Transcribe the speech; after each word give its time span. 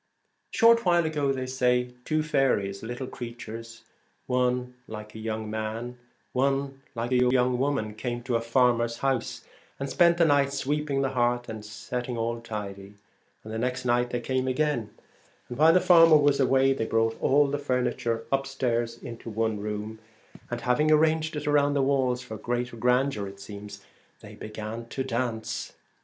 A 0.51 0.57
short 0.57 0.83
while 0.83 1.05
ago, 1.05 1.31
they 1.31 1.45
say, 1.45 1.93
two 2.05 2.23
faeries, 2.23 2.81
little 2.81 3.05
creatures, 3.05 3.83
one 4.25 4.73
like 4.87 5.13
a 5.13 5.19
young 5.19 5.47
man, 5.47 5.99
one 6.33 6.81
130 6.93 6.95
like 7.19 7.29
a 7.31 7.31
young 7.31 7.59
woman, 7.59 7.93
came 7.93 8.23
to 8.23 8.35
a 8.35 8.41
farmers 8.41 8.97
The,. 8.97 9.05
i 9.05 9.09
i 9.11 9.13
Untiring 9.13 9.15
house, 9.21 9.43
and 9.79 9.89
spent 9.91 10.17
the 10.17 10.25
night 10.25 10.51
sweeping 10.53 11.01
the 11.03 11.09
Ones. 11.09 11.13
hearth 11.13 11.49
and 11.49 11.63
setting 11.63 12.17
all 12.17 12.41
tidy. 12.41 12.95
The 13.43 13.59
next 13.59 13.85
night 13.85 14.09
they 14.09 14.21
came 14.21 14.47
again, 14.47 14.89
and 15.47 15.59
while 15.59 15.71
the 15.71 15.79
farmer 15.79 16.17
was 16.17 16.39
away, 16.39 16.73
brought 16.73 17.21
all 17.21 17.45
the 17.49 17.59
furniture 17.59 18.25
up 18.31 18.47
stairs 18.47 18.97
into 19.03 19.29
one 19.29 19.59
room, 19.59 19.99
and 20.49 20.61
having 20.61 20.91
arranged 20.91 21.35
it 21.35 21.45
round 21.45 21.75
the 21.75 21.83
walls, 21.83 22.23
for 22.23 22.37
the 22.37 22.41
greater 22.41 22.75
grandeur 22.75 23.27
it 23.27 23.39
seems, 23.39 23.85
they 24.21 24.33
began 24.33 24.87
to 24.87 25.03
dance. 25.03 25.73